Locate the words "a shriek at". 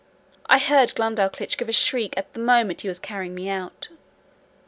1.69-2.33